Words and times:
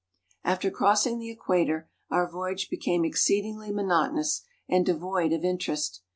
After 0.43 0.71
crossing 0.71 1.19
the 1.19 1.29
equator 1.29 1.87
our 2.09 2.27
voyage 2.27 2.71
became 2.71 3.05
exceedingly 3.05 3.71
monotonous 3.71 4.41
and 4.67 4.83
devoid 4.83 5.31
of 5.31 5.43
interest. 5.45 6.01